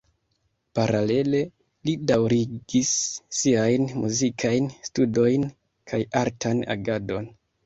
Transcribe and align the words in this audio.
Paralele, 0.77 1.41
li 1.89 1.93
daŭrigis 2.11 2.93
siajn 3.41 3.85
muzikajn 4.05 4.71
studojn 4.89 5.47
kaj 5.93 6.01
artan 6.25 6.65
agadon. 6.77 7.31